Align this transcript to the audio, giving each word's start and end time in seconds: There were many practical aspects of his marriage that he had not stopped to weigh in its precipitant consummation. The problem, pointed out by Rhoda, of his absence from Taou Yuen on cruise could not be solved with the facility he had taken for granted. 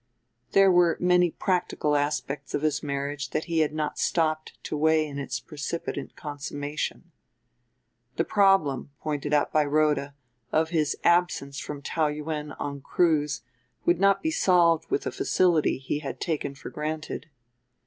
There 0.53 0.71
were 0.71 0.97
many 0.99 1.29
practical 1.29 1.95
aspects 1.95 2.55
of 2.55 2.63
his 2.63 2.81
marriage 2.81 3.29
that 3.29 3.43
he 3.43 3.59
had 3.59 3.71
not 3.71 3.99
stopped 3.99 4.57
to 4.63 4.75
weigh 4.75 5.05
in 5.05 5.19
its 5.19 5.39
precipitant 5.39 6.15
consummation. 6.15 7.11
The 8.15 8.23
problem, 8.23 8.89
pointed 8.99 9.31
out 9.31 9.53
by 9.53 9.63
Rhoda, 9.63 10.15
of 10.51 10.69
his 10.71 10.97
absence 11.03 11.59
from 11.59 11.83
Taou 11.83 12.13
Yuen 12.15 12.53
on 12.53 12.81
cruise 12.81 13.43
could 13.85 13.99
not 13.99 14.23
be 14.23 14.31
solved 14.31 14.89
with 14.89 15.03
the 15.03 15.11
facility 15.11 15.77
he 15.77 15.99
had 15.99 16.19
taken 16.19 16.55
for 16.55 16.71
granted. 16.71 17.29